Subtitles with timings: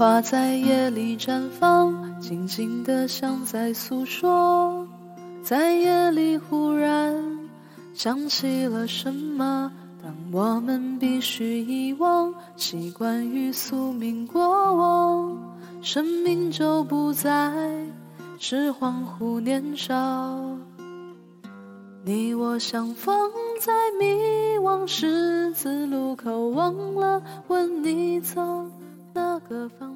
[0.00, 4.88] 花在夜里绽放，静静的像在诉说。
[5.42, 7.14] 在夜里忽然
[7.92, 9.70] 想起了什么，
[10.02, 15.38] 当我们必须遗忘，习惯于宿命过往，
[15.82, 17.52] 生命就不再
[18.38, 19.92] 是恍惚年少。
[22.06, 23.30] 你我相逢
[23.60, 24.06] 在迷
[24.60, 28.64] 惘十字路口，忘了问你走。
[29.12, 29.89] 哪个方。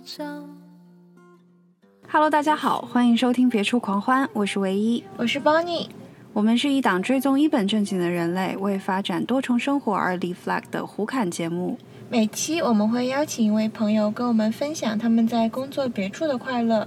[2.06, 5.86] Hello，大家好，欢迎收听《别处狂欢》，我是唯一，我是 Bonnie，
[6.34, 11.78] 我们是一档追踪一本正经的人类为发展多重生活而立 flag 的胡侃节目。
[12.10, 16.86] 每期我们会邀请一位朋友跟我们分享他们在工作别处的快乐。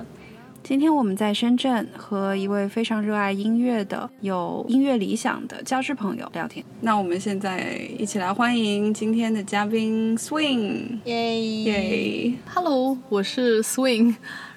[0.67, 6.61] 今天我们在深圳和一位非常热爱音乐的、有音乐理想的教师朋友聊天。
[6.81, 14.13] 那我们现在一起来欢迎今天的嘉宾 Swing，耶耶！Hello，我是 Swing，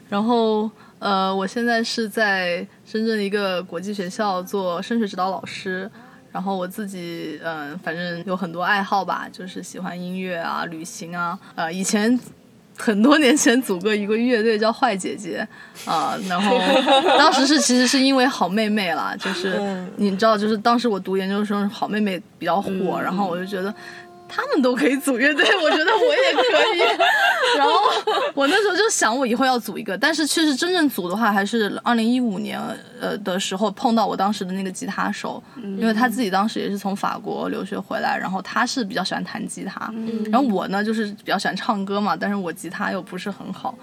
[0.09, 5.89] 然后呃，我现在是在深圳一个国际学校做升学指导老师。
[6.33, 12.19] 然后我自己嗯，反正有很多爱好吧，就是喜欢音乐啊、旅行啊，呃，以前。
[12.81, 15.47] 很多年前组过一个乐队叫坏姐姐，
[15.85, 16.59] 啊，然后
[17.19, 19.61] 当时是其实是因为好妹妹啦，就是
[19.97, 23.73] 你知道，就是当时我读研究生，好妹妹比较火，然后我就觉得。
[24.31, 26.99] 他们都可以组乐队， 我觉得我也可以。
[27.59, 27.75] 然后
[28.35, 29.99] 我那时候就想，我以后要组一个。
[29.99, 32.61] 但是确实真正组的话，还是二零一五年
[33.01, 35.43] 呃的时候碰到我当时的那个吉他手，
[35.79, 39.93] 因为他自己当时也是从法国留学回来，然后他是比较喜欢弹吉他，
[40.31, 43.75] 然后我呢就是比较喜欢唱歌嘛，但是我吉他又不是很好，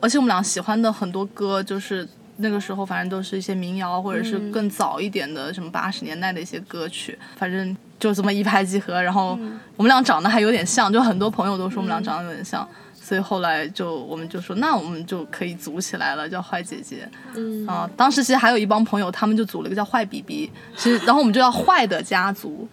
[0.00, 2.08] 而且我们俩喜欢的很多歌就是
[2.40, 7.76] 那个时候反正都是一些民谣或者是更早一点的什么八十年代的一些歌曲，反正。
[8.00, 9.38] 就这么一拍即合，然后
[9.76, 17.06] 我们俩长得还有点像，就很多朋友都说我们俩长得有点像，所以后来就我们就说那我们就可以组起来了，叫坏姐姐。
[17.34, 22.66] 嗯啊，当时其实还有一帮朋友，他们就组了一个叫坏 BB，其实然后我们就叫坏的家族。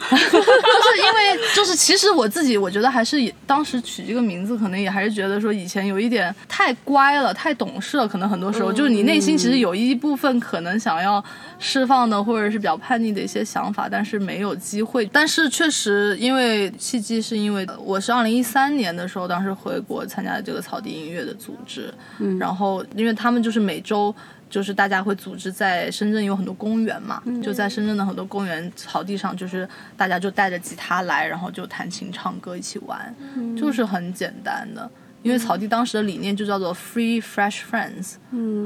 [0.10, 11.22] 就是因为，就是其实我自己，我觉得还是当时取这个名字，可能也还是觉得说以前有一点太乖了，太懂事了，可能很多时候就是你内心其实有一部分可能想要
[11.66, 15.06] 释放的，或者是比较叛逆的一些想法，但是没有机会。
[15.06, 24.14] 但是确实，因为契机是因为我是二零一三年的时候，当时回国参加这个草地音乐的组织，嗯然后因为他们就是每周。
[24.50, 33.12] 就是大家会组织在深圳有很多公园嘛，就在深圳的很多公园草地上，就是大家就带着吉他来，然后就弹琴唱歌一起玩，
[33.58, 34.88] 就是很简单的。
[35.24, 38.16] 因为草地当时的理念就叫做 Free Fresh Friends，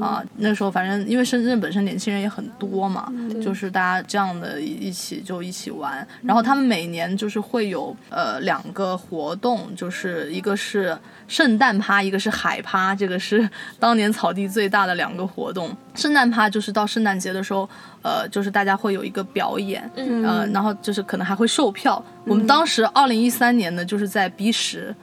[0.01, 3.11] 啊，那时候反正因为深圳本身年轻人也很多嘛，
[3.41, 6.05] 就是大家这样的一起就一起玩。
[6.21, 10.95] 然后他们每年就是会有呃两个活动，就是一个是
[11.29, 15.73] 圣诞趴，一个是海趴，这个是当年草地最大的两个活动。
[15.95, 17.69] 圣诞趴就是到圣诞节的时候。
[18.01, 19.83] 呃，就是大家会有一个表演，
[20.25, 22.01] 呃，然后就是可能还会售票。
[22.23, 24.95] 我们当时二零一三年呢，就是在 B 十，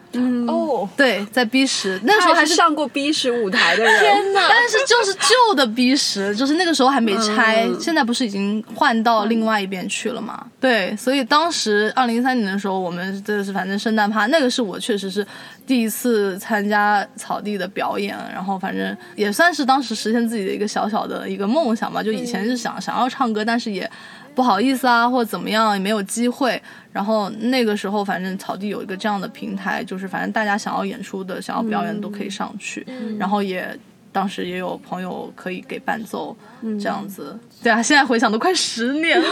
[0.48, 4.48] 哦，对，在 B 十，那时候还是上过 B 十舞台的人，天哪！
[4.48, 10.46] 但是就是旧的 B 十，就是那个时候还没拆，现在不是已经换到另外一边去了吗？
[10.58, 15.26] 对，所以当时二零一三年的时候，我们这是反正圣诞趴，那个是我确实是
[15.66, 22.76] 第一次参加草地的表演，然后反正也算是当时实现自己的一个小小的一个梦想吧，就以前是想。
[22.86, 23.90] 想要唱歌，但是也
[24.34, 26.62] 不好意思啊，或者怎么样，也没有机会。
[26.92, 32.86] 然后那个时候，反正草地有一个这样的平台，就是反正大家想要演出的、想要表演都可以上去。
[33.18, 33.76] 然后也
[34.16, 36.34] 当时也有朋友可以给伴奏，
[36.80, 37.38] 这样子。
[37.62, 39.28] 对啊，现在回想都快十年了。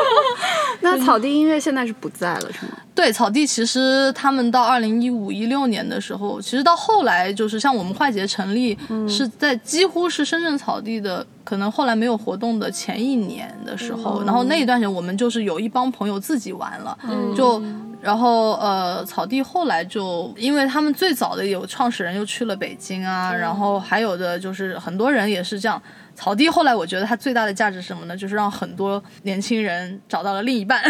[0.80, 2.72] 那草地音乐现在是不在了，是吗？
[2.94, 16.98] 对，草地其实他们到二零一五一六年的时候，其实到后来就是像我们快捷成立，是在几乎是深圳草地的，可能后来没有活动的前一年的时候，然后那一段时间我们就是有一帮朋友自己玩了，
[17.36, 17.62] 就
[18.00, 25.80] 然后呃，草地后来就因为他们最早的有创始人又去了北京啊，然后还有的就是很多人也是这样。
[26.14, 28.16] 草地后来，我觉得它最大的价值是什么呢？
[28.16, 30.80] 就是让很多年轻人找到了另一半。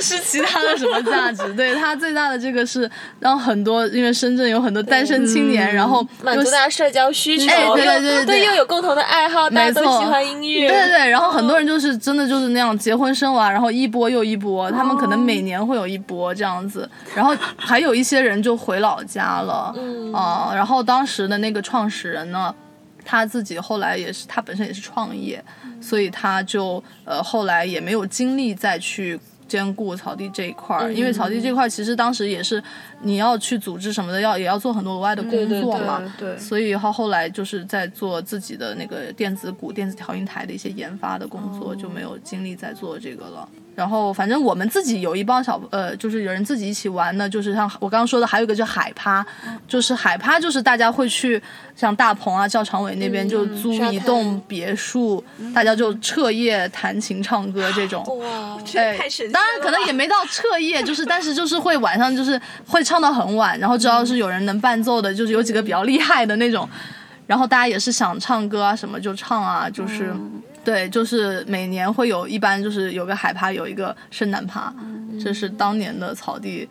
[0.00, 2.90] 是其他的什么价值， 对他最大的这个是
[3.20, 19.74] 让很多，因为深圳有很多单身青年，然后满足大家社交需求，对对对对，又有共同的爱好，大家都喜欢音乐，对对对，然后很多人就是真的就是那样结婚生娃，然后一波又一波，他们可能每年会有一波这样子，然后还有一些人就回老家了，
[20.14, 22.54] 啊，然后当时的那个创始人呢。
[23.10, 25.42] 他自己后来也是，他本身也是创业，
[25.80, 29.18] 所以他就呃后来也没有精力再去
[29.48, 32.62] 兼顾草地这一块儿，因为草地这块儿其实当时也是
[33.02, 36.02] 你要去组织什么的，要也要做很多额外的工作嘛。
[36.18, 43.48] 对对所以他后来就是在做自己的那个电子鼓、电子调音台的一些研发的工作，就没有精力再做这个了。
[43.74, 49.24] 然后反正我们自己有一帮小呃，就是有人自己一起玩的，就是像我刚刚说的，还有一个叫海趴，
[49.68, 51.40] 就是海趴就是大家会去
[51.76, 55.22] 像大鹏啊、教场尾那边就租一栋别墅，
[55.54, 58.04] 大家就彻夜弹琴唱歌这种。
[58.18, 66.66] 哇，对，太神奇当然可能也没到彻夜，就是但是就是会晚上就是会唱到很晚，然后只要是有人能伴奏的，就是有几个比较厉害的那种，
[67.26, 70.14] 然后大家也是想唱歌啊什么就唱啊，就是、
[70.64, 74.72] 对，就是每年会有一般就是有个海趴，有一个圣诞趴，
[75.22, 76.66] 这是当年的草地。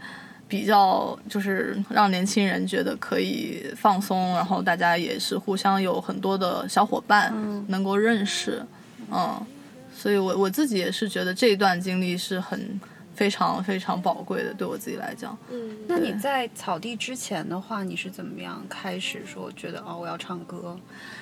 [0.50, 7.34] 比较就是让年轻人觉得可以放松，然后大家也是互相有很多的小伙伴
[7.68, 8.66] 能够认识，
[9.12, 9.46] 嗯，
[9.94, 12.80] 所以我我自己也是觉得这一段经历是很
[13.18, 15.36] 非常非常宝贵的，对我自己来讲。
[15.52, 20.78] 嗯那你在草地之前的话，你是怎么样开始说觉得哦我要唱歌？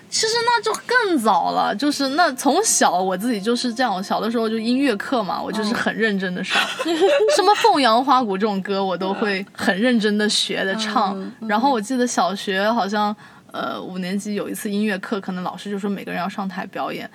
[0.09, 6.61] 其实那就更早了，就是那从小我自己就是这样，小的时候就音乐课嘛，我就是很认真的上，
[7.37, 11.17] 什么凤阳花鼓这种歌我都会很认真的学的唱。
[11.47, 13.15] 然后我记得小学好像
[13.51, 17.09] 呃五年级有一次音乐课，可能老师就说每个人要上台表演。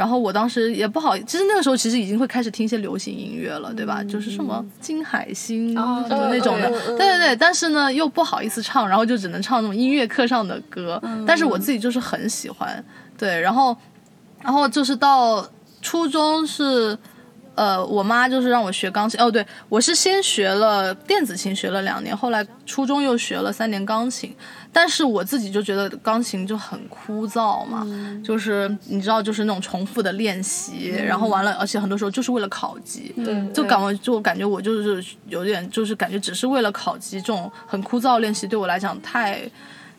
[0.00, 4.02] 然后我当时也不好，其实那个时候其实已经会开始听一些流行音乐了，对吧？
[4.02, 7.36] 就是什么金海心哦什么那种的，对对对。
[7.36, 10.98] 但是呢，又不好意思唱，然后就只能唱那种音乐课上的歌。
[11.26, 12.82] 但是我自己就是很喜欢，
[13.18, 13.38] 对。
[13.38, 13.76] 然后，
[14.40, 15.46] 然后就是到
[15.82, 16.96] 初中是，
[17.54, 19.20] 呃，我妈就是让我学钢琴。
[19.20, 24.34] 哦，对，我是先学了电子琴，学了两年，后来初中又学了三年钢琴。
[24.72, 27.84] 但是我自己就觉得钢琴就很枯燥嘛，
[28.24, 39.42] 就是你知道，就是那种重复的练习，然后完了，而且很多时候就是为了考级，对就感觉就感觉我就是有点就是感觉只是为了考级，这种很枯燥练习对我来讲太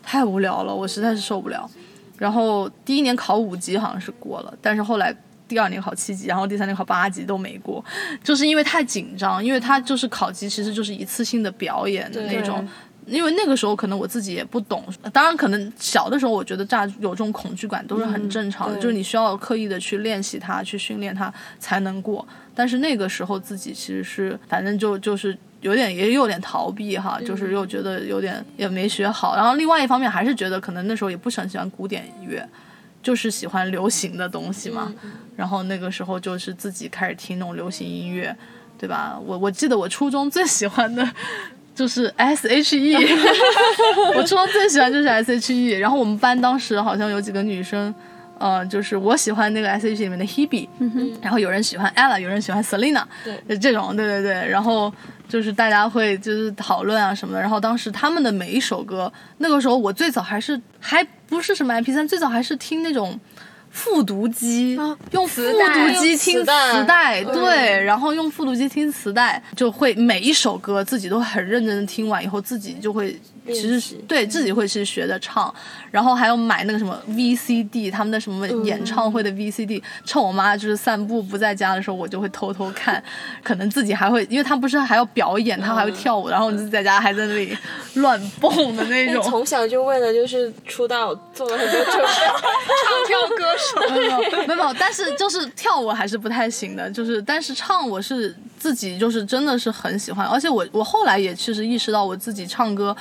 [0.02, 1.70] 太无聊了，我实在是受不了。
[2.18, 5.14] 然后第一年考五级好像是过了，但是后来
[5.52, 7.84] 第二年考七级，然后第三年考八级都没过，
[8.24, 12.66] 就是因为太紧张，因为他就是考级其实就是一次性的表演的那种。
[13.08, 18.84] 因为那个时候可能我自己也不懂，当然可能小的时候我觉得这样有这种恐惧感都是很正常的，对。
[18.84, 22.26] 就是你需要刻意的去练习它，去训练它才能过。
[22.54, 32.48] 但是那个时候自己其实是反正就就是有点也有点逃避哈，就是又觉得有点也没学好，然后另外一方面还是觉得可能那时候也不是很喜欢古典音乐，
[33.02, 34.94] 就是喜欢流行的东西嘛。
[35.36, 38.36] 然后那个时候就是自己开始听那种流行音乐，
[38.78, 39.20] 对吧？
[39.26, 41.10] 我我记得我初中最喜欢的
[41.74, 42.96] 就是 S.H.E，
[44.16, 47.94] 我初中最喜欢就是 S.H.E，然后我们班当时好像有几个女生。
[48.42, 50.68] 呃，就是我喜欢那个 S.H.E 里面的 Hebe，、
[51.22, 53.40] 然后有人喜欢 Ella，有人喜欢 Selina，对。
[53.48, 54.92] 就这种，对对对，然后
[55.30, 63.20] 就是大家会就是讨论啊什么的，然后当时他们的每一首歌，那个时候我最早还是还不是什么 MP 三最早还是听那种
[63.70, 64.76] 复读机，
[65.12, 73.18] 用复读机听磁带磁带，嗯对，然后用复读机听磁带，就会每一首歌自己都很认真的听完以后，自己就会
[73.48, 75.54] 其实对自己会去学着唱，
[75.90, 83.04] 然后还有买那个什么 VCD，他们的什么演唱会的 VCD，、趁我妈就是散步不在家的时候，我就会偷偷看，
[83.44, 87.58] 可能自己还会，因为他不是还要表演，他还会跳舞，然后我就在家还在那里
[87.96, 89.24] 乱蹦的那种。
[89.24, 92.04] 从小就为了就是出道做了很多准备，
[92.86, 93.96] 唱跳歌手。
[93.96, 102.96] 没有没有，但是就是跳舞还是不太行的，就是但是唱我是自己就是真的是很喜欢，而且我我后来也确实意识到我自己唱歌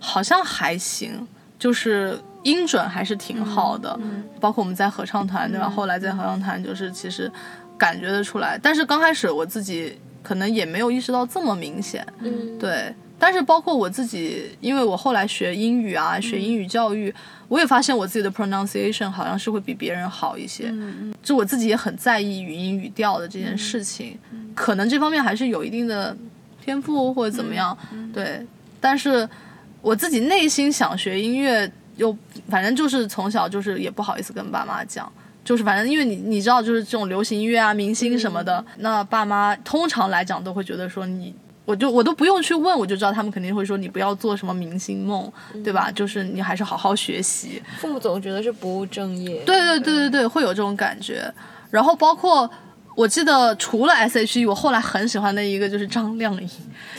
[0.00, 1.28] 好像还行，
[1.58, 4.00] 就是音准还是挺好的，
[4.40, 5.68] 包括我们在合唱团对吧？
[5.68, 7.30] 后来在合唱团就是其实
[7.76, 17.14] 感觉得出来，但是刚开始我自己可能也没有意识到这么明显，嗯，对，但是包括我自己，因为我后来学英语啊，学英语教育，
[17.46, 20.64] 我也发现我自己的 pronunciation 好像是会比别人好一些。
[20.72, 24.18] 嗯就我自己也很在意语音语调的这件事情，
[24.56, 26.16] 可能这方面还是有一定的
[26.60, 27.78] 天赋或者怎么样。
[28.12, 28.44] 对，
[28.80, 29.28] 但是
[29.80, 32.16] 我自己内心想学音乐，又
[32.48, 35.08] 反正就是从小就是也不好意思跟爸妈讲。
[35.44, 41.32] 就是反正因为你你知道，就是这种流行音乐啊、明星什么的，那爸妈通常来讲都会觉得说你
[41.72, 45.32] 我就我都不用去问，我就知道他们肯定会说你不要做什么明星梦，
[45.64, 45.90] 对吧？
[45.90, 47.62] 就是你还是好好学习。
[47.80, 49.42] 父母总觉得是不务正业。
[49.46, 51.32] 对对对对对，会有这种感觉。
[51.70, 52.50] 然后包括
[52.94, 56.48] 我记得除了 S.H.E，我后来很喜欢的一个就是张靓颖，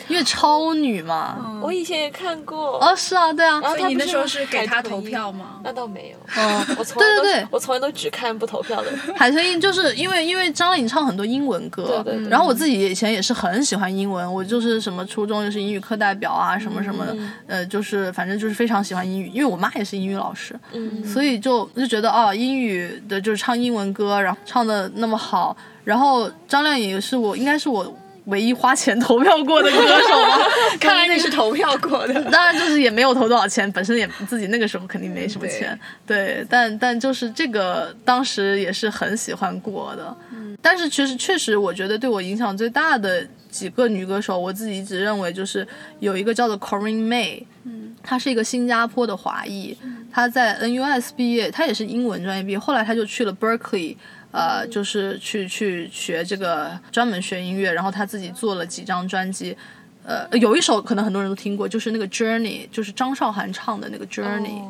[0.07, 1.59] 因为超女嘛。
[1.61, 2.79] 我以前也看过。
[2.79, 3.59] 哦，是啊，对啊。
[3.61, 5.59] 然后你那时候是是给她投票吗？
[5.63, 8.91] 那倒没有，哦， 我从来都对对对我从来都只看不投票的。
[9.15, 17.15] 海豚音就是因为因为张靓颖唱很多英文歌，对对对然后我自己以前也是很喜欢英文，我就是什么初中就是英语课代表啊，什么什么的，
[17.47, 30.39] 呃，就是反正就是非常喜欢英语，因为我妈也是英语老师，嗯，所以就就觉得哦，英语的就是唱英文歌，然后唱的那么好，然后张靓颖是我应该是我唯一花钱投票过的歌手吧，
[30.79, 32.13] 看来你是投票过的。
[32.31, 45.67] 当然就是也没有投多少钱，本身也自己那个时候肯定没什么钱，对，但但就是这个当时也是很喜欢过的，嗯，但是其实确实我觉得对我影响最大的几个女歌手，我自己一直认为就是
[45.99, 49.77] 有一个叫做 Corinne May，嗯，她是一个新加坡的华裔，
[50.09, 53.97] 她在 NUS 毕业，她也是英文专业毕业，后来她就去了 Berkeley。
[54.33, 59.55] 呃，就是去去学这个专门学音乐，然后他自己做了几张专辑，
[60.03, 64.63] 呃，有一首可能很多人都听过，就是那个 Journey，就是张韶涵唱的那个 Journey，、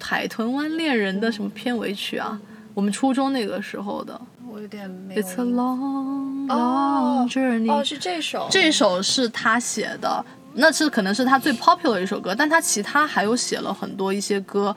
[0.00, 2.40] 海豚湾恋人的什么片尾曲啊？
[2.72, 8.48] 我们初中那个时候的我有点没有 It's a long 哦 long journey，、哦，是这首。
[8.50, 10.24] 这首是他写的，
[10.54, 14.74] 那是可能是他最 popular 的一首歌，但他其他还有写了很多一些歌，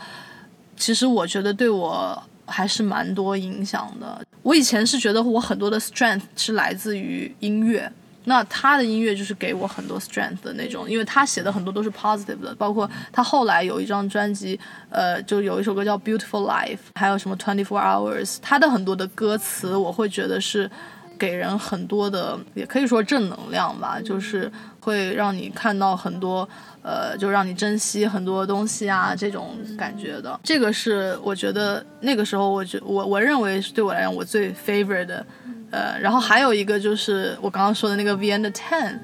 [0.76, 4.22] 其实我觉得对我还是蛮多影响的。
[4.42, 7.92] 我以前是觉得我很多的 strength 是来自于音乐。
[8.26, 14.58] 那他的音乐就是给我很多 strength 的那种，因为他写的很多都是 positive 的，包括他后来有一张专辑，
[14.90, 20.72] 呃，就有一首歌叫 Beautiful Life，还有什么 Twenty Four Hours，他的很多的歌词我会觉得是
[21.20, 24.50] 给人很多的，也可以说正能量吧，就是
[24.84, 26.48] 会让你看到很多，
[26.82, 30.40] 呃，就让你珍惜很多东西啊，这种感觉的。
[30.44, 35.26] 这个是我觉得那个时候，我觉我我认为是对我来讲我最 favorite 的。
[35.72, 39.00] 呃，然后还有一个就是我刚刚说的那个 V and Ten，、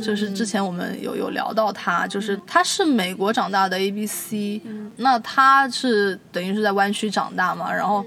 [0.00, 4.62] 就是之前我们有有聊到他，就是他是美国长大的 A B C，、
[4.98, 8.06] 那他是等于是在湾区长大嘛，然后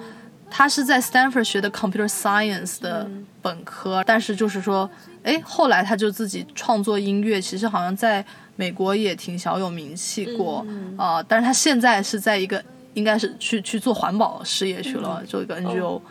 [0.49, 3.09] 他是在 Stanford 学的 Computer Science 的
[3.41, 4.89] 本科，但是就是说，
[5.23, 8.23] 哎，后来他就自己创作音乐，其实好像在
[8.55, 10.65] 美国也挺小有名气过
[10.97, 15.83] 啊、但是他现在是在一个应该是去去做环保事业去了，做一个 NGO。
[15.83, 16.01] 哦，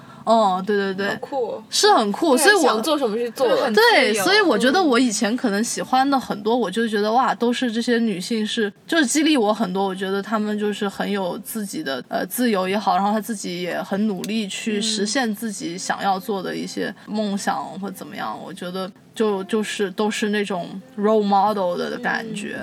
[0.65, 3.71] 对对对，酷哦，是很酷，所以我想做什么去做了。
[3.73, 9.85] 对，所以我觉得我以前可能喜欢的很多，我就觉得哇，都是这些女性是，就是激励我很多。
[9.85, 18.35] 我觉得她们就是很有自己的呃自由也好，然后她自己也很努力去实现自己想要做的一些梦想或怎么样。
[18.43, 22.59] 我觉得就就是都是那种 role model 的感觉。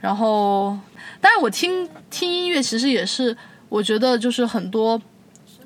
[0.00, 0.76] 然后，
[1.20, 3.36] 但是我听听音乐其实也是，
[3.68, 5.00] 我觉得就是很多。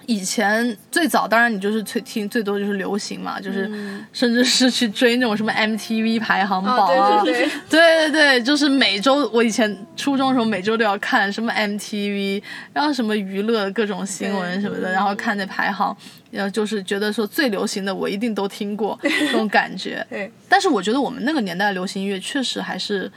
[0.07, 3.69] 以前最早，当然你就是最听最多就是流行嘛，就是
[4.13, 7.23] 甚至是去追那种什么 MTV 排行榜啊。
[7.25, 8.43] 对对 对。
[8.43, 15.97] 就是每周我以前初中的时候每周都要看什么 MTV，然后什么娱乐各种新闻什么的，然后看那排行，
[16.31, 20.07] 然后就是觉得说最流行的我一定都听过 这种感觉。
[20.09, 23.11] 对，但是我觉得我们那个年代流行音乐确实还是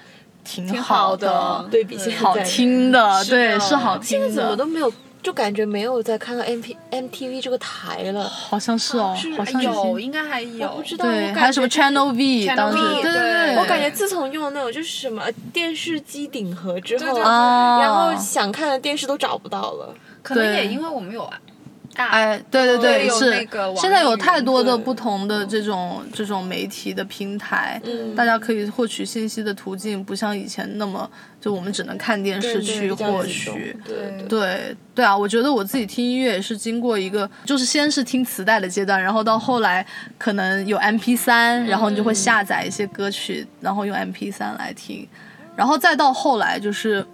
[0.43, 3.25] 挺挺好好的对比现在好听的，的。
[3.25, 4.27] 对，是好听的。
[4.27, 4.91] 现在怎么都没有，
[5.29, 8.27] 就感觉没有再看到 M P M T V 这个台了。
[8.27, 10.67] 好像是哦，好像有，应该还有。
[10.69, 19.93] 不知道，还有什么感觉 Channel V，当时 V，对对对，我感觉自从用了那种就是什么电视机顶盒之后，对对对啊，然后想看的电视都找不到了。
[20.24, 21.29] 可能也因为我们有
[22.00, 31.10] 大，哎，对对对是现在有太多的不同的这种这种媒体的平台，嗯大家可以获取信息的途径不像以前那么，
[31.41, 33.75] 就我们只能看电视去获取。
[33.86, 39.86] 对对对对啊，我觉得我自己听音乐也是经过一个，就是先是听磁带的阶段，然后到后来
[40.18, 45.06] 可能有 MP 三，然后你就会下载一些歌曲，然后用 MP 三来听，
[45.56, 47.06] 然后再到后来就是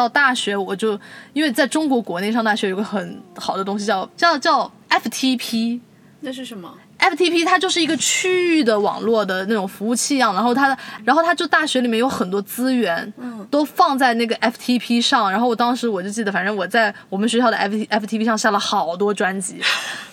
[0.00, 0.98] 到大学，我就
[1.34, 5.78] 因为在中国国内上大学有个很好的东西叫叫叫 FTP，
[6.20, 15.30] 那是什么？FTP 它就是一个区域的网络的那种服务器一样，然后它的，然后它就大学里面有很多资源，嗯都放在那个 FTP 上。
[15.30, 19.60] 然后我当时我就记得，反正我在我们学校的 FT FTP 上下了好多专辑，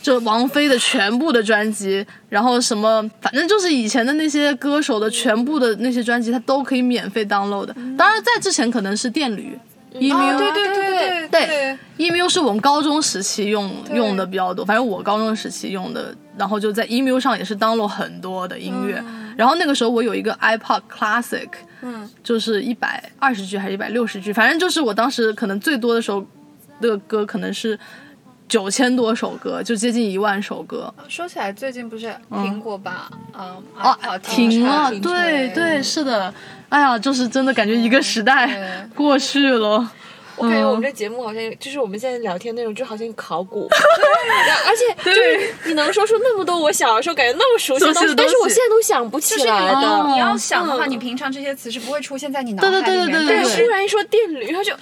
[0.01, 7.75] 就王菲的全部的专辑，然后什么，反正就是以前的那些歌手的全部的那些专辑，它都可以免费 download 的。
[7.97, 9.59] 当然，在之前可能是电驴。
[9.99, 19.03] email，、哦，对对对对对 email 是我们高中时期用用的比较多，反正我高中时期用的，然后就在 email 上也是 download 很多的音乐。
[19.35, 21.49] 然后那个时候我有一个 iPod Classic，
[21.81, 26.25] 嗯，就是一百二十 G 还是一百六十 G，反正就是我当时可能最多的时候，
[26.79, 27.77] 那个歌可能是
[28.47, 30.93] 九千多首歌，就接近一万首歌。
[31.07, 36.33] 说起来，最近不是苹果把嗯哦停了，对对对，是的。
[36.69, 39.89] 哎呀，就是真的感觉一个时代过去了。
[40.35, 43.67] 我感觉我们嗯这节目好像就是我们现在聊天内容，就好像考古，
[44.67, 50.03] 而且就是你能说出那么多我小的时候感觉那么熟悉的东西，但是我现在都想不起就是来的。
[50.09, 52.91] 你要想的话，嗯你平常这些词是不会出现在你脑海里面的。
[52.91, 54.77] 对对对但是忽然一说电驴，他就哦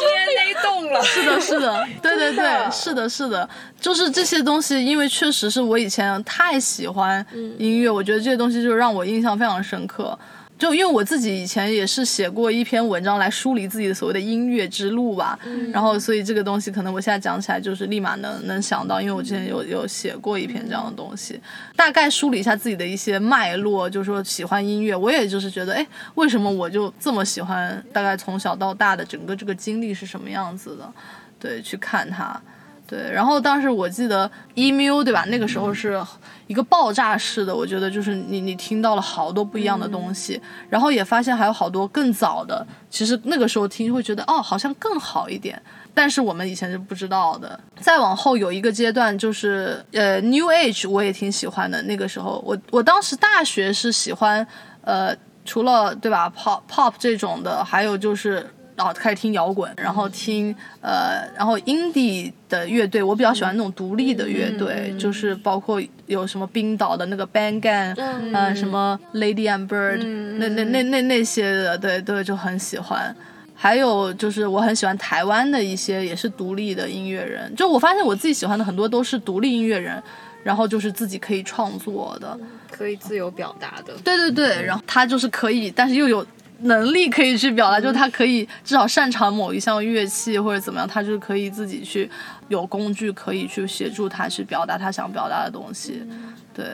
[0.00, 0.34] ，DNA
[0.66, 1.02] 动了。
[1.02, 3.48] 是的，是的， 对对对，是的，是的，
[3.80, 7.24] 就是这些东西，因为确实是我以前太喜欢
[7.58, 10.18] 音乐，我觉得这些东西就让我印象非常深刻。
[10.58, 15.38] 就因为我自己以前也是写过一篇文章来梳理自己的所谓的音乐之路吧，
[15.70, 21.38] 然后所以这个东西可能我现在讲起来就是立马能能想到，因为我之前有有写过一篇这样的东西，
[21.76, 27.84] 大概梳理一下自己的一些脉络，就是说喜欢音乐，我也就是觉得，哎，为什么我就这么喜欢？
[27.92, 30.90] 大概从小到大的整个这个经历是什么样子的？
[31.38, 32.40] 对，去看它。
[32.86, 35.24] 对，然后当时我记得 emu 对吧？
[35.26, 36.00] 那个时候是
[36.46, 40.40] 一个爆炸式的，我觉得就是你你听到了好多不一样的东西，
[40.70, 45.60] 然后也发现还有好多更早的，其实那个时候听会觉得哦好像更好一点，
[45.92, 47.58] 但是我们以前是不知道的。
[47.80, 54.46] 再往后有一个阶段就是呃 New Age 我也挺喜欢的，那个时候我我当时大学是喜欢
[54.82, 55.12] 呃
[55.44, 58.48] 除了对吧 pop pop 这种的，还有就是。
[58.76, 70.04] 然后开始听摇滚，然后听呃，然后 indie 的乐队，我比较喜欢那种独立的乐队，就是包括有什么冰岛的那个 Bang Gang，嗯呃，什么 Lady and Bird，、
[70.38, 73.16] 那那那那那些的，对对，就很喜欢。
[73.58, 80.00] 还有就是我很喜欢台湾的一些也是独立的音乐人，就我发现我自己喜欢的很多都是独立音乐人，
[80.44, 82.38] 然后就是自己可以创作的，
[82.70, 83.94] 可以自由表达的。
[84.04, 86.24] 对对对，然后他就是可以，但是又有
[86.60, 92.10] 能力可以去表达，就是他可以至少擅长某一项乐器或者怎么样，他就是可以自己去
[92.48, 96.02] 有工具可以去协助他去表达他想表达的东西。
[96.54, 96.64] 对，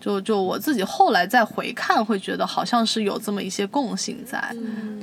[0.00, 4.38] 就就我自己后来再回看，会觉得好像是有这么一些共性在。
[4.38, 4.56] 感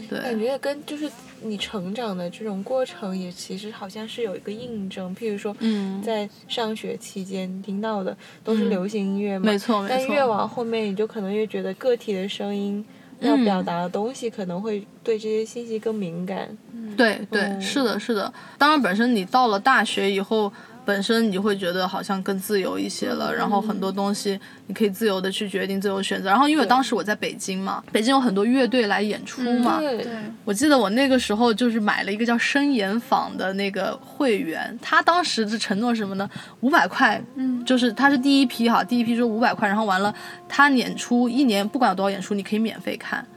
[0.09, 1.09] 对，觉跟就是
[1.41, 5.15] 你成长的这种过程也其实好像是有一个印证。
[5.15, 6.01] 譬如说，嗯。
[6.01, 9.95] 在上学期间听到的都是流行音乐嘛，没错没错。
[9.97, 16.57] 但越往后面，你就可能越觉得个体的声音嗯要表达的东西，可能会对这些信息更敏感。
[16.95, 18.31] 对对，嗯是的，是的。
[18.57, 20.51] 当然，本身你到了大学以后，
[20.85, 26.29] 本身你会觉得好像更自由一些了，然后很多东西你可以自由的去决定、自由选择。
[26.29, 30.07] 然后，因为当时我在北京嘛，北京有很多乐队来演出嘛，对，
[30.43, 36.29] 我记得我那个时候就是买了一个叫声演坊的那个会员，他当时的承诺是什么呢？
[36.61, 40.13] 五百块，嗯，就是他是第一批哈，第一批就五百块，然后完了
[40.47, 43.34] 他演出一年不管有多少演出，你可以免费看，嗯。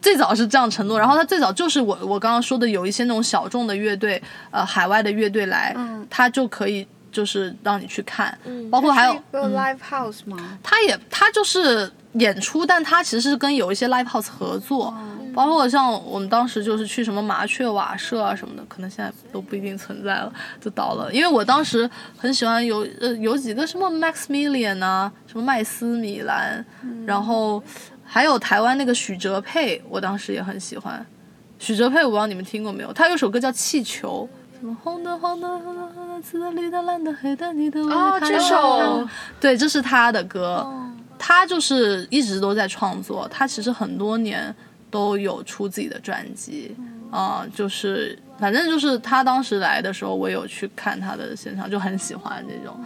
[0.00, 10.58] 最早是这样承诺，然后他最早就是我我刚刚说的有一些那种小众的乐队，呃，海外的乐队来，嗯他就可以就是让你去看，嗯包括还有 live house 吗？
[10.62, 14.92] 他也他就是演出，但他其实是跟有一些 live house 合作，
[15.34, 21.12] 包括像我们当时就是去什么麻雀瓦舍啊什么的，可能现在都不一定存在了，就倒了。
[21.12, 26.64] 因为我当时很喜欢有呃有几个什么 Maximilian 啊，什么麦斯米兰，
[27.06, 27.62] 然后
[28.12, 31.06] 还有台湾那个许哲佩，我当时也很喜欢。
[31.60, 34.28] 许哲佩我不知道你们听过没有，他有首歌叫《气球》。
[34.58, 39.08] 什么红的红的红的红的紫的绿的蓝的黑的你的哦这首
[39.40, 40.66] 对，这是他的歌。
[41.16, 44.52] 他就是一直都在创作，他其实很多年
[44.90, 46.74] 都有出自己的专辑，
[47.12, 52.76] 啊、就是反正就是他当时来的时候，我有去看他的现场，就很喜欢这种。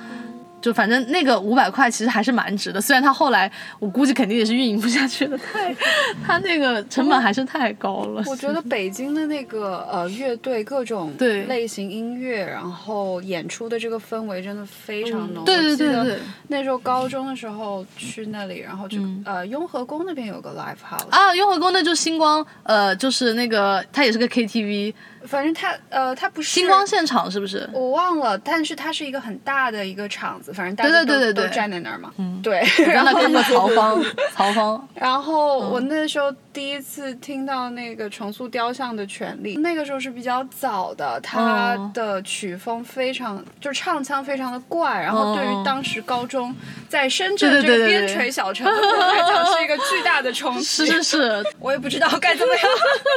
[0.65, 5.77] 就反正那个五百块其实还是蛮值的，虽然他后来我估计肯定也是运营不下去了，太
[6.25, 8.23] 他那个成本还是太高了。
[8.25, 11.45] 我觉得北京的那个呃乐队各种对。
[11.45, 15.45] 类型音乐，然后演出的这个氛围真的非常浓。
[15.45, 16.19] 对对对对。
[16.49, 19.23] 那时候高中的时候去那里，然后就、嗯。
[19.27, 24.95] 呃雍和宫那边有个 live house，、啊，雍和宫那就星光，呃，就是那个它也是个 KTV，
[25.27, 27.69] 反正它呃它不是星光现场是不是？
[27.73, 32.11] 我忘了，但是它是一个很大的一个场子，反正大家都对对对对对都站在那儿嘛。
[32.17, 32.63] 嗯，对。
[32.87, 34.05] 然后那看过曹 芳，
[34.35, 35.71] 曹芳，然后嗯。
[35.75, 46.55] 我那时候第一次听到那个重塑雕像的权利，那个时候是比较早的，它嗯的曲风非常，就是唱腔非常的怪，然后对于当时高中
[46.89, 50.65] 在深圳这个边陲小城来讲是一个巨大的冲击。
[50.65, 52.63] 是是是， 我也不知道该怎么样，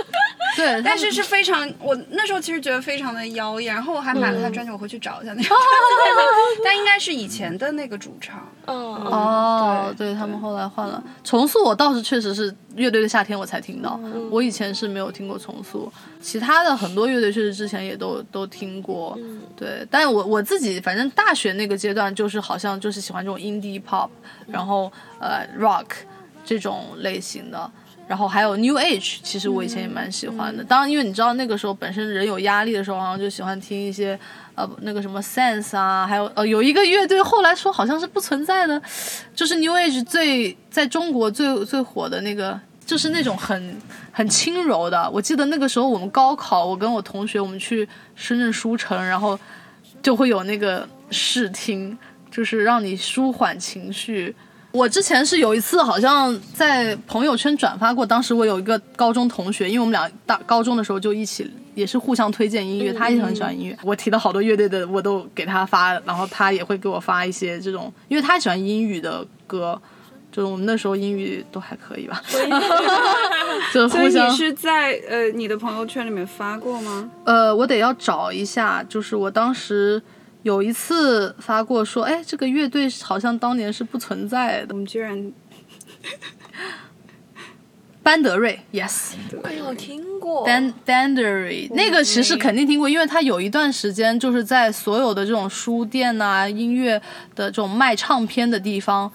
[0.57, 5.47] 对，但是是非常，我那时候其实觉得非常的妖艳，然后我还买了他专辑，我回去找一下那个。
[5.49, 8.47] 专辑，但应该是以前的那个主唱。
[8.65, 11.03] 哦，哦，对他们后来换了。
[11.23, 13.99] 重塑，我倒是确实是乐队的夏天我才听到，
[14.29, 19.17] 我以前是没有听过重塑，其他的很多乐队确实之前也都都听过，
[19.55, 24.09] 对，但是我我自己反正大学那个阶段就是好像就是喜欢这种 indie pop，
[24.47, 25.85] 然后呃 rock
[26.45, 27.69] 这种类型的。
[28.07, 30.63] 然后还有 New Age，其实我以前也蛮喜欢的。
[30.63, 34.17] 当然，因为你知道那个时候本身人有压力的时候，好像就喜欢听一些
[34.55, 38.81] 呃那个什么 Sense 啊，还有呃有一个乐队后来说好像是不存在的，
[39.35, 43.77] 就是 New Age 最在中国最最火的那个，就是那种很
[44.13, 45.09] 很轻柔的。
[45.11, 49.37] 我记得那个时候我们高考，我跟我同学我们去深圳书城，然后
[50.01, 51.97] 就会有那个试听，
[52.31, 54.33] 就是让你舒缓情绪。
[54.77, 63.75] 我之前是有一次好像在朋友圈转发过，当时我有一个高中同学，因为我们俩大高中的时候就一起，也是互相推荐音乐，他也很喜欢音乐。
[63.81, 69.81] 我提到好多乐队的，我都给他发，然后他也会给我发一些这种，因为他喜欢英语的歌，
[70.31, 72.21] 就是我们那时候英语都还可以吧，
[73.73, 77.09] 就所以你是在呃你的朋友圈里面发过吗？
[77.23, 79.99] 呃，我得要找一下，就是我当时
[80.47, 85.29] 有一次发过说，哎，这个乐队好像当年是不存在的我，们居然
[88.01, 89.11] 班德瑞，yes。
[89.43, 90.47] 我有听过。
[90.47, 96.97] Dan Dandery 那个其实肯定听过，因为他有一段时间就是在所有的这种书店呐、音乐
[97.35, 99.11] 的这种卖唱片的地方，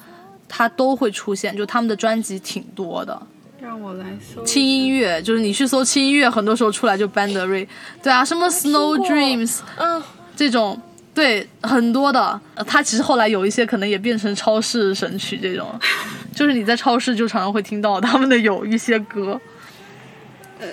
[0.46, 3.22] 他都会出现，就他们的专辑挺多的。
[3.58, 7.66] 让我来搜轻音乐就是你去搜轻音乐，很多时候出来就班德瑞，
[8.02, 10.02] 对啊，什么 Snow Dreams，嗯，
[10.36, 10.78] 这种。
[11.14, 15.68] 对，很多的，呃他其实后来有一些可能也变成超市神曲这种，
[16.34, 19.40] 就是你在超市就常常会听到他们的有一些歌。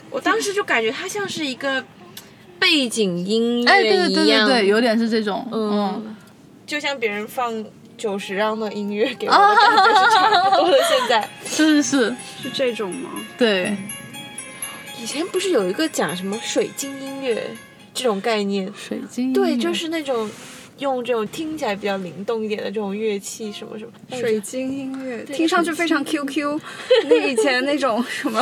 [0.09, 1.83] 我当时就感觉它像是一个
[2.59, 6.01] 背景音哎，对乐对对一样，对对，有点是这种，嗯。
[6.05, 6.15] 嗯，
[6.67, 7.65] 就像别人放
[7.97, 10.77] 九十让的音乐给我 的感觉是差不多的。
[10.87, 11.27] 现在。
[11.43, 13.09] 是是是，是这种吗？
[13.37, 13.75] 对，
[15.01, 17.49] 以前不是有一个讲什么水晶音乐
[17.99, 18.71] 这种概念？
[18.75, 20.29] 水晶对，就是那种
[20.77, 26.59] 用这种听起来比较灵动一点的这种乐器，什么什么水晶音乐听上去非常 QQ，
[27.09, 28.41] 那以前那种什么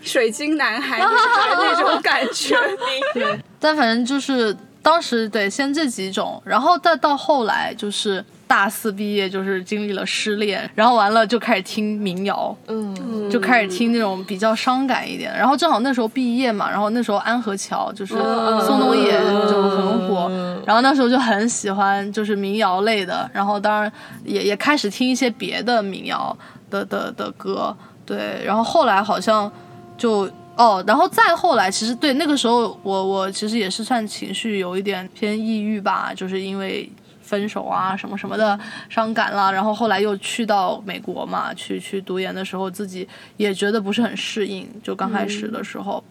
[0.00, 2.56] 水晶男孩那种感觉。
[3.12, 15.34] 对，但反正就是当时对先这几种，然后再到后来就是大四毕业，就是经历了失恋，然后完了就开始听民谣，嗯，就开始听那种比较伤感一点。
[15.34, 20.30] 然后正好那时候毕业嘛，然后那时候安河桥就是宋冬野就很火，
[20.66, 23.90] 然后那时候就很喜欢就是民谣类的，然后当然
[24.22, 26.36] 也也开始听一些别的民谣
[26.68, 29.50] 的的的歌，对，然后后来好像
[29.96, 30.30] 就。
[30.54, 36.86] 哦，然后再后来，其实对那个时候我我其实也是算情绪有一点偏抑郁吧，就是因为
[37.32, 46.04] 分手啊什么什么的伤感了，然后后来又去到美国嘛，去去读研的时候，自己也觉得不是很适应，就刚开始的时候。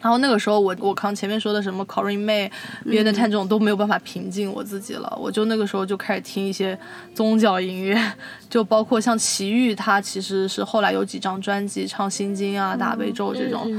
[0.00, 2.50] 然后那个时候我我刚前面说的什么 Corinne May、
[2.88, 6.78] 别的 Tan 这种都没有办法平静我自己了，我就那个时候就开始听一些
[7.12, 8.00] 宗教音乐，
[8.48, 13.70] 就包括像齐豫，他其实是后来有几张专辑唱心经啊、大悲咒这种。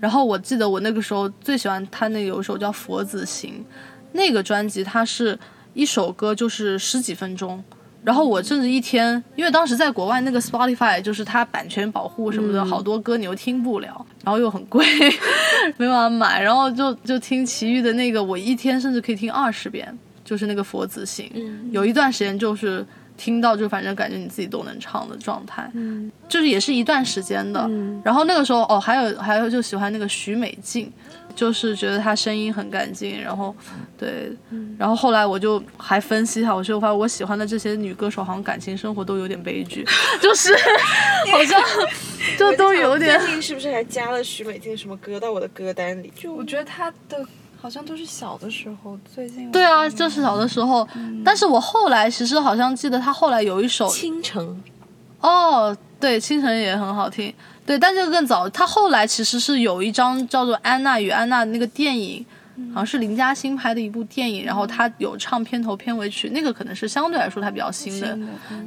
[0.00, 3.52] 然后我记得我那个时候最喜欢他那个有一首叫《佛子行》，
[4.12, 5.38] 那个专辑它是
[5.76, 7.62] 一首歌就是十几分钟。
[8.02, 14.86] 然后我甚至一天，因为当时在国外那个 Spotify 就是它版权保护什么的，好多歌你又听不了，然后又很贵，
[15.76, 19.92] 没办法买，然后就就听齐豫的那个，我一天甚至可以听二十遍，
[20.24, 21.28] 就是那个佛子行，
[21.72, 22.86] 有一段时间就是
[23.16, 25.68] 听到就反正感觉你自己都能唱的状态，
[26.28, 27.68] 就是也是一段时间的。
[28.04, 30.92] 然后那个时候哦，还有还有就喜欢那个许美静，
[31.36, 33.54] 就是觉得她声音很干净，然后
[33.96, 34.32] 对，
[34.76, 39.86] 然后后来我就还分析下，我就发现我喜欢的这些女歌手好像感情生活都有点悲剧，
[40.20, 40.52] 就是
[41.30, 41.60] 好像
[42.38, 46.12] 就都有点最近是不是还加了许美静什么歌到我的歌单里？
[46.16, 47.24] 就我觉得她的
[47.60, 50.88] 好像都是小的时候，最近对啊，就是小的时候，
[51.24, 54.60] 但是我后来其实好像记得她后来有一首倾城，
[55.20, 57.32] 哦，对，清晨也很好听。
[57.66, 62.24] 对，但这个更早，他后来其实是有一张叫做《安娜与安娜》那个电影，
[62.72, 68.16] 好像是林嘉欣拍的一部电影，然后他有唱片头片尾曲，那个可能是相对来说他比较新的。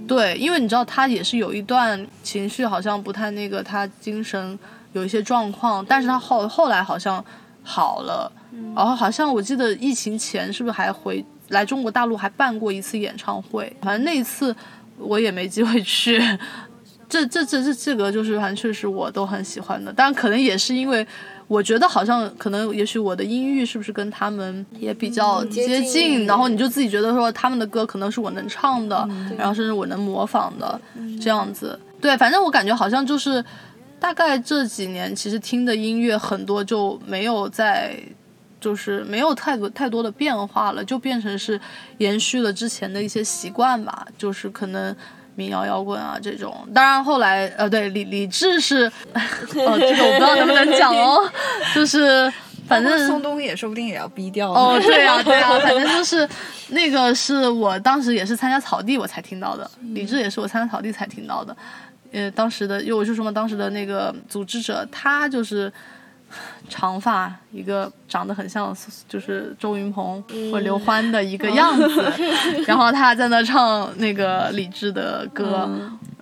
[0.05, 4.59] 对，因为你知道他也是有一段情绪好像不太那个，他精神
[4.91, 7.23] 有一些状况，但是他后后来好像
[7.63, 8.29] 好了，
[8.75, 14.53] 然后好像我记得疫情前是不是还回来中国大陆还办过一次演唱会，反正那一次
[14.97, 16.21] 我也没机会去。
[17.09, 21.05] 这这这这这个就是反正确实我都很喜欢的，当然可能也是因为
[21.47, 30.79] 我觉得好像可能也许我的音域是不是跟他们也比较接接近然后你就自己觉得说他们的歌可能是我能唱的，然后甚至我能模仿的
[31.19, 31.77] 这样子。
[31.99, 33.43] 对，反正我感觉好像就是
[33.99, 37.97] 大概这几年其实听的音乐很多就没有在。
[38.61, 41.57] 就是没有太多太多的变化了，就变成是
[41.99, 44.93] 延续了之前的一些习惯吧，就是可能
[45.39, 46.67] 民谣摇滚啊这种。
[46.75, 51.27] 当然后来呃，对李李志是， 哦，这个我不知道能不能讲哦，
[51.73, 52.31] 就是
[52.67, 56.27] 反正宋冬野说不定也要逼掉哦，对啊， 对啊，反正就是
[56.67, 61.55] 那个是我当时也是参加草地我才听到的，李志也是我参加草地才听到的。
[62.11, 65.71] 呃，当时的，因为我就说嘛，当时的那个组织者，他就是
[66.67, 68.75] 长发，一个长得很像
[69.07, 72.11] 就是周云鹏或刘欢的一个样子，
[72.67, 75.69] 然后他在那唱那个李志的歌。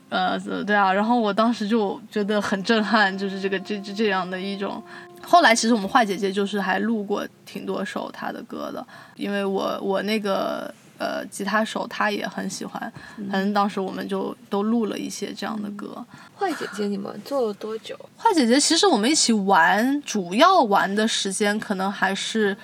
[0.09, 4.81] 呃，对啊，然后我当时就觉得很震撼，就是这个这这这样的一种。
[5.21, 12.91] 后来其实我们坏姐姐就是还录过挺多首她的歌的，因为我我那个呃吉他手他也很喜欢，
[13.31, 16.05] 反正当时我们就都录了一些这样的歌。
[16.37, 17.97] 坏姐姐，你们做了多久？
[18.17, 22.55] 坏姐姐其实我们一起玩，主要玩的时间可能还是。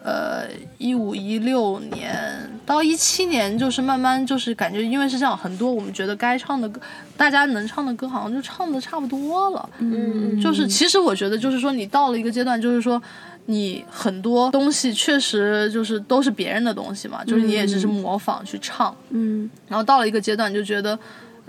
[0.00, 0.46] 呃，
[0.78, 6.80] 一五一六年到一七年，就是慢慢就是感觉，因为是这样，很多我们觉得该唱的歌，
[7.16, 9.68] 大家能唱的歌，好像就唱的差不多了。
[9.78, 13.02] 嗯，就是其实我觉得，就是说你到了一个阶段，就是说
[13.50, 18.96] 你很多东西确实就是都是别人的东西嘛，就是你也只是模仿去唱。
[19.10, 20.98] 嗯，然后到了一个阶段，就觉得。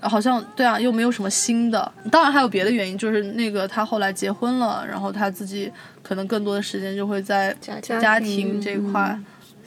[0.02, 1.92] 好像对啊，又没有什么新的。
[2.10, 5.70] 当然还有别的原因，就是那个他后来结婚了，然后他自己
[6.02, 9.20] 可能更多的时间就会在家庭这一块。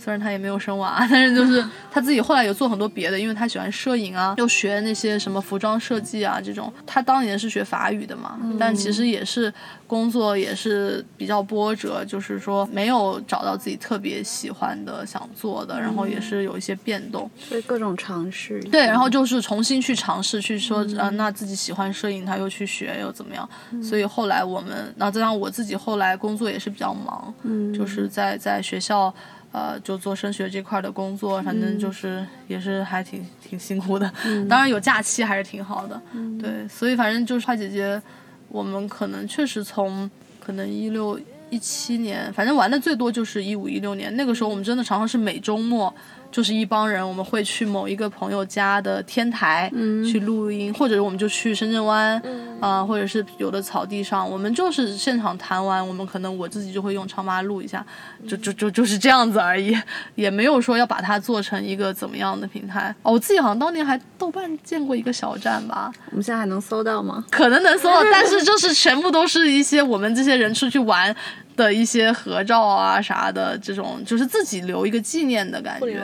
[0.03, 6.73] 虽然他也没有生娃，但是就是他自己后来有做很多别的，因为他喜欢摄影啊，又学那些什么服装设计啊这种。
[6.85, 9.53] 他当年是学法语的嘛，但其实也是
[9.87, 18.61] 工作也是比较波折，就是说没有找到自己特别喜欢的想做的，然后也是有一些变动，所以各种尝试。
[18.65, 23.49] 对，然后就是重新去尝试，去说啊，那自己喜欢摄影，他又去学又怎么样？
[23.81, 29.15] 所以后来我们，然后再加上我自己后来工作也是比较忙，嗯，就是在在学校。
[29.53, 34.11] 呃，就做升学这块的工作，反正就是也是还挺挺辛苦的。
[34.49, 36.01] 当然有假期还是挺好的。
[36.41, 38.01] 对，所以反正就是花姐姐，
[38.49, 40.11] 我们可能确实从
[40.41, 44.15] 可能一六一七年，反正玩的最多就是一五一六年。
[44.17, 45.95] 那个时候我们真的常常是每周末。
[46.33, 49.71] 就是一帮人，我们会去某一个朋友家的天台
[50.11, 52.21] 去录音，或者我们就去深圳湾，
[52.59, 57.85] 啊，或者是有的草地上，我们就是现场弹完，我们可能我自己就会用唱吧录一下，
[58.27, 59.77] 就就就就是这样子而已，
[60.17, 62.93] 也没有说要把它做成一个怎么样的平台。
[63.03, 67.23] 哦，我自己好像当年还豆瓣见过一个小站吧，我们现在还能搜到吗？
[67.31, 71.15] 可能能搜到，但是就是全部都是一些我们这些人出去玩。
[71.57, 76.01] 的一些合照啊啥的，这种就是自己留一个纪念的感觉。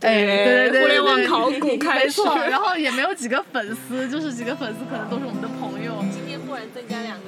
[0.00, 6.04] 哎，对对对，互联网考古开始，然后也没有几个粉丝，就是几个粉丝可能都是我们的朋友。
[6.12, 7.24] 今天忽然增加两个。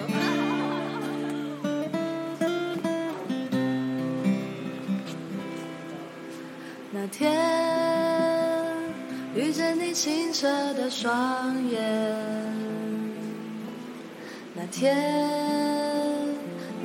[6.93, 7.33] 那天
[9.35, 11.81] 遇见你清澈的双眼，
[14.55, 16.36] 那天。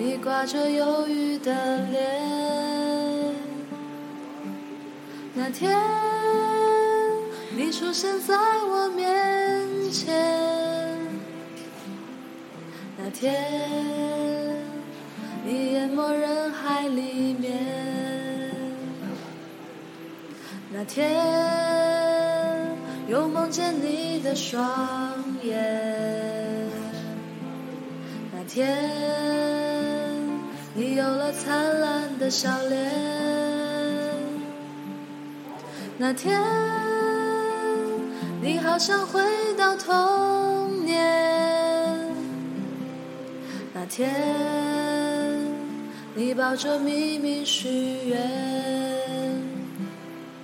[0.04, 1.54] 你挂着忧郁的
[1.92, 3.36] 脸，
[5.36, 5.80] 那天
[7.56, 10.98] 你出现在我面前，
[12.98, 13.32] 那天
[15.46, 17.60] 你淹没人海里面，
[20.74, 21.16] 那天
[23.08, 26.68] 又梦见你的双眼，
[28.34, 29.01] 那天。
[30.96, 32.92] 有了灿烂的笑脸，
[35.98, 36.42] 那天
[38.42, 39.22] 你好像回
[39.58, 42.08] 到童年，
[43.74, 44.12] 那天
[46.14, 48.20] 你抱着秘密许愿。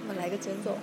[0.07, 0.77] 我来个节奏。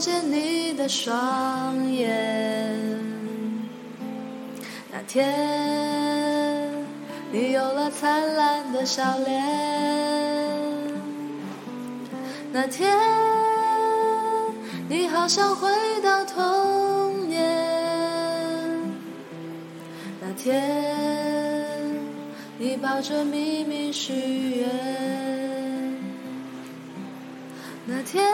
[0.00, 2.98] 见你的双眼。
[4.90, 5.28] 那天，
[7.30, 9.44] 你有了灿烂的笑脸。
[12.50, 12.96] 那天，
[14.88, 15.68] 你好像回
[16.02, 17.38] 到童年
[20.18, 20.58] 那天，
[22.58, 24.14] 你抱着秘密许
[24.60, 24.66] 愿。
[27.86, 28.24] 那天，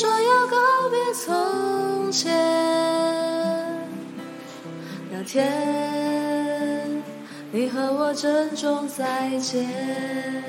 [0.00, 0.56] 说要告
[0.88, 2.32] 别从前。
[5.12, 5.44] 那天，
[7.52, 10.39] 你和我珍重再见。